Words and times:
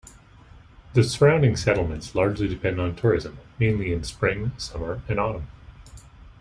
The 0.95 1.03
surrounding 1.03 1.55
settlements 1.55 2.15
largely 2.15 2.47
depend 2.47 2.81
on 2.81 2.95
tourism, 2.95 3.37
mainly 3.59 3.93
in 3.93 4.03
spring, 4.03 4.51
summer 4.57 5.01
and 5.07 5.19
autumn. 5.19 5.45